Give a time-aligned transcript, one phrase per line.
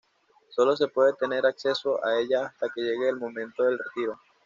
[0.49, 4.17] Sólo se puede tener acceso a ella hasta que llegue el momento del retiro.